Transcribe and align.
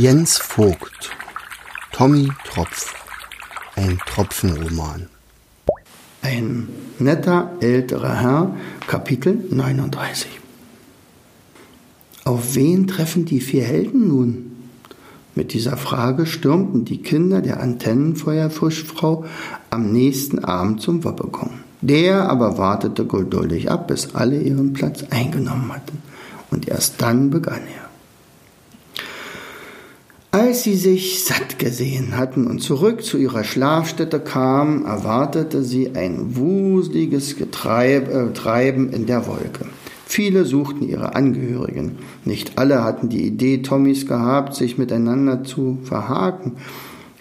Jens 0.00 0.38
Vogt, 0.38 1.10
Tommy 1.90 2.28
Tropf, 2.44 2.94
ein 3.74 3.98
Tropfenroman. 4.06 5.08
Ein 6.22 6.68
netter 7.00 7.50
älterer 7.58 8.14
Herr, 8.14 8.56
Kapitel 8.86 9.48
39. 9.50 10.38
Auf 12.22 12.54
wen 12.54 12.86
treffen 12.86 13.24
die 13.24 13.40
vier 13.40 13.64
Helden 13.64 14.06
nun? 14.06 14.52
Mit 15.34 15.52
dieser 15.52 15.76
Frage 15.76 16.26
stürmten 16.26 16.84
die 16.84 17.02
Kinder 17.02 17.42
der 17.42 17.58
Antennenfeuerfischfrau 17.58 19.24
am 19.70 19.90
nächsten 19.90 20.44
Abend 20.44 20.80
zum 20.80 21.02
Wobbegong. 21.02 21.54
Der 21.80 22.30
aber 22.30 22.56
wartete 22.56 23.04
geduldig 23.04 23.68
ab, 23.68 23.88
bis 23.88 24.14
alle 24.14 24.40
ihren 24.40 24.74
Platz 24.74 25.02
eingenommen 25.10 25.72
hatten. 25.72 26.00
Und 26.52 26.68
erst 26.68 27.02
dann 27.02 27.30
begann 27.30 27.62
er. 27.62 27.87
Als 30.48 30.62
sie 30.62 30.76
sich 30.76 31.24
satt 31.24 31.58
gesehen 31.58 32.16
hatten 32.16 32.46
und 32.46 32.60
zurück 32.60 33.04
zu 33.04 33.18
ihrer 33.18 33.44
Schlafstätte 33.44 34.18
kamen, 34.18 34.86
erwartete 34.86 35.62
sie 35.62 35.94
ein 35.94 36.36
wuseliges 36.38 37.36
Getreib, 37.36 38.08
äh, 38.08 38.32
Treiben 38.32 38.90
in 38.90 39.04
der 39.04 39.26
Wolke. 39.26 39.66
Viele 40.06 40.46
suchten 40.46 40.88
ihre 40.88 41.14
Angehörigen. 41.14 41.98
Nicht 42.24 42.56
alle 42.56 42.82
hatten 42.82 43.10
die 43.10 43.26
Idee 43.26 43.58
Tommys 43.58 44.06
gehabt, 44.06 44.54
sich 44.54 44.78
miteinander 44.78 45.44
zu 45.44 45.80
verhaken, 45.84 46.52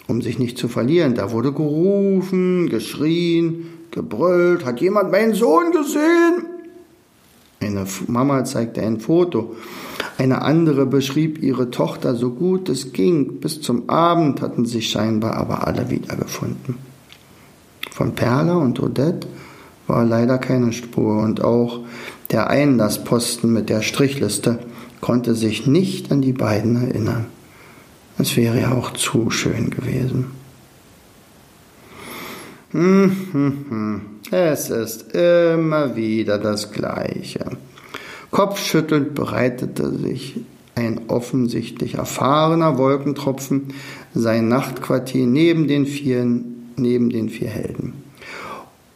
um 0.07 0.21
sich 0.21 0.39
nicht 0.39 0.57
zu 0.57 0.69
verlieren. 0.69 1.13
Da 1.13 1.33
wurde 1.33 1.51
gerufen, 1.51 2.69
geschrien, 2.69 3.65
gebrüllt. 3.91 4.63
Hat 4.63 4.79
jemand 4.79 5.11
meinen 5.11 5.33
Sohn 5.33 5.73
gesehen? 5.73 6.45
Eine 7.59 7.85
Mama 8.07 8.45
zeigte 8.45 8.81
ein 8.83 9.01
Foto. 9.01 9.53
Eine 10.17 10.41
andere 10.41 10.87
beschrieb 10.87 11.43
ihre 11.43 11.69
Tochter 11.69 12.15
so 12.15 12.31
gut 12.31 12.69
es 12.69 12.91
ging. 12.91 13.39
Bis 13.39 13.61
zum 13.61 13.87
Abend 13.89 14.41
hatten 14.41 14.65
sich 14.65 14.89
scheinbar 14.89 15.35
aber 15.35 15.67
alle 15.67 15.91
wiedergefunden. 15.91 16.75
Von 17.91 18.15
Perla 18.15 18.55
und 18.55 18.81
Odette 18.81 19.27
war 19.85 20.05
leider 20.05 20.37
keine 20.39 20.73
Spur 20.73 21.21
und 21.21 21.43
auch 21.43 21.81
der 22.31 22.49
Einlassposten 22.49 23.53
mit 23.53 23.69
der 23.69 23.81
Strichliste 23.81 24.59
konnte 25.01 25.35
sich 25.35 25.67
nicht 25.67 26.11
an 26.11 26.21
die 26.21 26.33
beiden 26.33 26.75
erinnern. 26.75 27.27
Es 28.17 28.35
wäre 28.35 28.59
ja 28.59 28.71
auch 28.71 28.91
zu 28.93 29.29
schön 29.29 29.69
gewesen. 29.69 30.25
Hm, 32.71 33.11
hm, 33.31 33.65
hm. 33.69 34.01
Es 34.31 34.69
ist 34.69 35.13
immer 35.13 35.95
wieder 35.95 36.37
das 36.37 36.71
Gleiche. 36.71 37.57
Kopfschüttelnd 38.31 39.15
bereitete 39.15 39.91
sich 39.97 40.39
ein 40.75 41.01
offensichtlich 41.07 41.95
erfahrener 41.95 42.77
Wolkentropfen 42.77 43.73
sein 44.13 44.47
Nachtquartier 44.47 45.25
neben 45.25 45.67
den 45.67 45.85
vier, 45.85 46.25
neben 46.75 47.09
den 47.09 47.29
vier 47.29 47.49
Helden. 47.49 47.93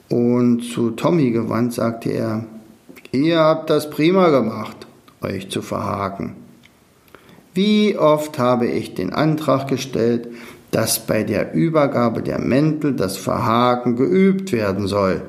Und 0.10 0.64
zu 0.64 0.92
Tommy 0.92 1.32
gewandt 1.32 1.74
sagte 1.74 2.12
er, 2.12 2.46
ihr 3.12 3.40
habt 3.40 3.70
das 3.70 3.90
prima 3.90 4.30
gemacht, 4.30 4.88
euch 5.22 5.50
zu 5.50 5.62
verhaken. 5.62 6.36
Wie 7.54 7.98
oft 7.98 8.38
habe 8.38 8.68
ich 8.68 8.94
den 8.94 9.14
Antrag 9.14 9.68
gestellt, 9.68 10.28
dass 10.72 11.06
bei 11.06 11.24
der 11.24 11.54
Übergabe 11.54 12.22
der 12.22 12.40
Mäntel 12.40 12.96
das 12.96 13.18
Verhaken 13.18 13.98
geübt 13.98 14.52
werden 14.52 14.88
soll. 14.88 15.22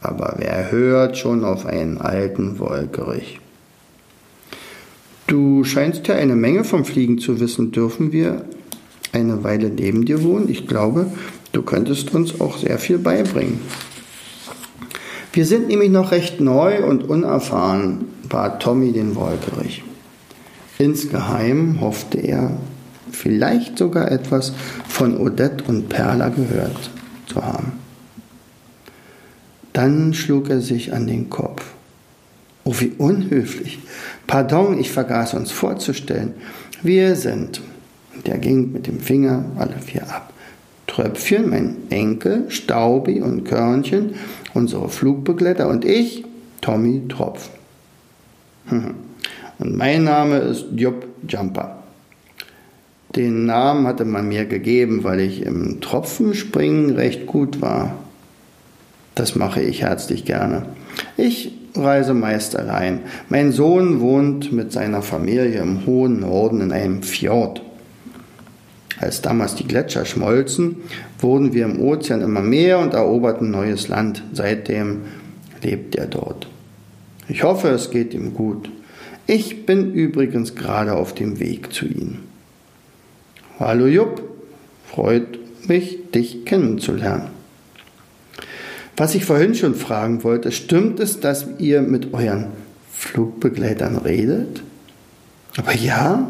Aber 0.00 0.34
wer 0.38 0.70
hört 0.70 1.16
schon 1.16 1.44
auf 1.44 1.66
einen 1.66 1.98
alten 1.98 2.58
Wolkerich? 2.58 3.40
Du 5.26 5.64
scheinst 5.64 6.06
ja 6.06 6.14
eine 6.14 6.36
Menge 6.36 6.62
vom 6.62 6.84
Fliegen 6.84 7.18
zu 7.18 7.40
wissen. 7.40 7.72
Dürfen 7.72 8.12
wir 8.12 8.44
eine 9.12 9.42
Weile 9.42 9.70
neben 9.70 10.04
dir 10.04 10.22
wohnen? 10.22 10.48
Ich 10.48 10.68
glaube, 10.68 11.06
du 11.52 11.62
könntest 11.62 12.14
uns 12.14 12.40
auch 12.40 12.58
sehr 12.58 12.78
viel 12.78 12.98
beibringen. 12.98 13.60
Wir 15.32 15.44
sind 15.44 15.68
nämlich 15.68 15.90
noch 15.90 16.12
recht 16.12 16.40
neu 16.40 16.84
und 16.84 17.08
unerfahren, 17.08 18.06
bat 18.28 18.62
Tommy 18.62 18.92
den 18.92 19.16
Wolkerich. 19.16 19.82
Insgeheim 20.78 21.80
hoffte 21.80 22.18
er, 22.18 22.52
vielleicht 23.10 23.78
sogar 23.78 24.10
etwas 24.10 24.52
von 24.88 25.18
Odette 25.18 25.64
und 25.64 25.88
Perla 25.88 26.28
gehört 26.28 26.90
zu 27.26 27.42
haben. 27.42 27.85
Dann 29.76 30.14
schlug 30.14 30.48
er 30.48 30.62
sich 30.62 30.94
an 30.94 31.06
den 31.06 31.28
Kopf. 31.28 31.62
Oh, 32.64 32.72
wie 32.78 32.92
unhöflich. 32.96 33.78
Pardon, 34.26 34.80
ich 34.80 34.90
vergaß 34.90 35.34
uns 35.34 35.52
vorzustellen. 35.52 36.32
Wir 36.82 37.14
sind. 37.14 37.60
Der 38.24 38.38
ging 38.38 38.72
mit 38.72 38.86
dem 38.86 39.00
Finger 39.00 39.44
alle 39.58 39.76
vier 39.84 40.04
ab. 40.04 40.32
Tröpfchen, 40.86 41.50
mein 41.50 41.76
Enkel, 41.90 42.46
Staubi 42.48 43.20
und 43.20 43.44
Körnchen, 43.44 44.14
unsere 44.54 44.88
Flugbegleiter 44.88 45.68
und 45.68 45.84
ich, 45.84 46.24
Tommy 46.62 47.02
Tropf. 47.08 47.50
Und 49.58 49.74
mein 49.74 50.04
Name 50.04 50.36
ist 50.36 50.66
Jupp 50.74 51.06
Jumper. 51.26 51.82
Den 53.14 53.46
Namen 53.46 53.86
hatte 53.86 54.04
man 54.04 54.28
mir 54.28 54.44
gegeben, 54.44 55.02
weil 55.02 55.20
ich 55.20 55.42
im 55.42 55.80
Tropfenspringen 55.80 56.90
recht 56.90 57.26
gut 57.26 57.62
war. 57.62 58.05
Das 59.16 59.34
mache 59.34 59.62
ich 59.62 59.80
herzlich 59.80 60.26
gerne. 60.26 60.66
Ich 61.16 61.50
reise 61.74 62.12
meist 62.12 62.54
allein. 62.54 63.00
Mein 63.30 63.50
Sohn 63.50 64.00
wohnt 64.00 64.52
mit 64.52 64.72
seiner 64.72 65.00
Familie 65.00 65.58
im 65.62 65.86
hohen 65.86 66.20
Norden 66.20 66.60
in 66.60 66.70
einem 66.70 67.02
Fjord. 67.02 67.62
Als 69.00 69.22
damals 69.22 69.54
die 69.54 69.66
Gletscher 69.66 70.04
schmolzen, 70.04 70.76
wurden 71.18 71.54
wir 71.54 71.64
im 71.64 71.80
Ozean 71.80 72.20
immer 72.20 72.42
mehr 72.42 72.78
und 72.78 72.92
eroberten 72.92 73.50
neues 73.50 73.88
Land. 73.88 74.22
Seitdem 74.34 75.00
lebt 75.62 75.96
er 75.96 76.06
dort. 76.06 76.46
Ich 77.26 77.42
hoffe, 77.42 77.68
es 77.68 77.90
geht 77.90 78.12
ihm 78.12 78.34
gut. 78.34 78.70
Ich 79.26 79.64
bin 79.64 79.94
übrigens 79.94 80.54
gerade 80.54 80.92
auf 80.92 81.14
dem 81.14 81.40
Weg 81.40 81.72
zu 81.72 81.86
ihm. 81.86 82.18
Hallo 83.58 83.86
Jupp, 83.86 84.22
freut 84.84 85.38
mich, 85.66 86.10
dich 86.10 86.44
kennenzulernen. 86.44 87.35
Was 88.96 89.14
ich 89.14 89.26
vorhin 89.26 89.54
schon 89.54 89.74
fragen 89.74 90.24
wollte, 90.24 90.52
stimmt 90.52 91.00
es, 91.00 91.20
dass 91.20 91.46
ihr 91.58 91.82
mit 91.82 92.14
euren 92.14 92.46
Flugbegleitern 92.92 93.96
redet? 93.98 94.62
Aber 95.58 95.74
ja, 95.74 96.26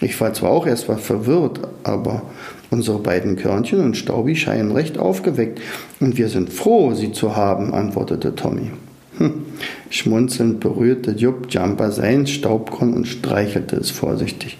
ich 0.00 0.18
war 0.20 0.32
zwar 0.32 0.50
auch 0.50 0.66
erst 0.66 0.88
mal 0.88 0.96
verwirrt, 0.96 1.60
aber 1.82 2.22
unsere 2.70 2.98
beiden 3.00 3.36
Körnchen 3.36 3.80
und 3.80 3.98
Staubi 3.98 4.34
scheinen 4.36 4.72
recht 4.72 4.96
aufgeweckt 4.96 5.60
und 5.98 6.16
wir 6.16 6.28
sind 6.28 6.50
froh, 6.52 6.94
sie 6.94 7.12
zu 7.12 7.36
haben, 7.36 7.74
antwortete 7.74 8.34
Tommy. 8.34 8.70
Hm. 9.18 9.42
Schmunzelnd 9.90 10.60
berührte 10.60 11.10
Jupp 11.10 11.52
Jumper 11.52 11.92
sein 11.92 12.26
Staubkorn 12.26 12.94
und 12.94 13.08
streichelte 13.08 13.76
es 13.76 13.90
vorsichtig. 13.90 14.56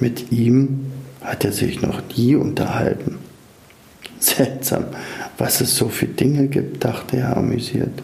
Mit 0.00 0.32
ihm 0.32 0.86
hat 1.22 1.46
er 1.46 1.52
sich 1.52 1.80
noch 1.80 2.02
nie 2.14 2.34
unterhalten. 2.34 3.16
Seltsam, 4.38 4.84
was 5.36 5.60
es 5.60 5.76
so 5.76 5.88
für 5.88 6.06
Dinge 6.06 6.46
gibt, 6.46 6.84
dachte 6.84 7.16
er 7.16 7.36
amüsiert. 7.36 8.02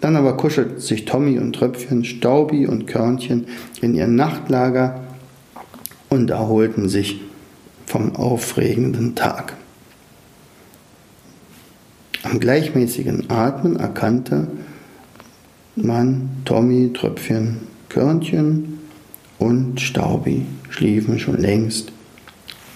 Dann 0.00 0.14
aber 0.14 0.36
kuschelten 0.36 0.78
sich 0.78 1.06
Tommy 1.06 1.40
und 1.40 1.54
Tröpfchen, 1.54 2.04
Staubi 2.04 2.68
und 2.68 2.86
Körnchen 2.86 3.48
in 3.80 3.96
ihr 3.96 4.06
Nachtlager 4.06 5.02
und 6.08 6.30
erholten 6.30 6.88
sich 6.88 7.20
vom 7.84 8.14
aufregenden 8.14 9.16
Tag. 9.16 9.54
Am 12.22 12.38
gleichmäßigen 12.38 13.30
Atmen 13.30 13.74
erkannte 13.74 14.46
man 15.74 16.30
Tommy, 16.44 16.92
Tröpfchen, 16.92 17.56
Körnchen 17.88 18.78
und 19.40 19.80
Staubi 19.80 20.46
schliefen 20.70 21.18
schon 21.18 21.38
längst 21.38 21.90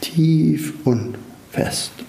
tief 0.00 0.74
und 0.84 1.14
fest. 1.50 2.07